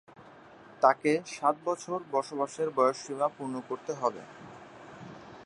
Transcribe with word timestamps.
তাকে 0.81 1.11
সাত 1.27 1.55
বছর 1.65 1.97
বসবাসের 2.11 2.69
সময়সীমা 2.69 3.27
পূর্ণ 3.37 3.55
করতে 3.69 3.91
হবে। 3.93 4.21